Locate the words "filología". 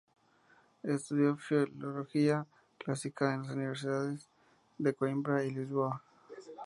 1.37-2.47